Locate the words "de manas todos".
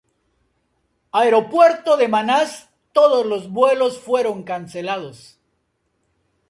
1.95-3.23